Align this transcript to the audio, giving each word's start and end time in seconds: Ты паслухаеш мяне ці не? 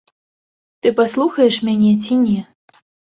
Ты 0.85 0.91
паслухаеш 0.99 1.55
мяне 1.67 1.91
ці 2.07 2.17
не? 2.25 2.39